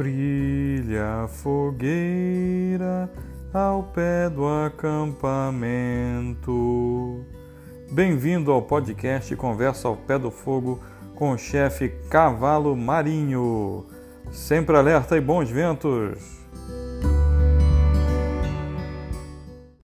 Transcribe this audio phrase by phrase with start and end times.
[0.00, 3.12] Brilha a fogueira
[3.52, 5.22] ao pé do acampamento.
[7.92, 10.80] Bem-vindo ao podcast Conversa ao Pé do Fogo
[11.14, 13.84] com o chefe Cavalo Marinho.
[14.32, 16.39] Sempre alerta e bons ventos.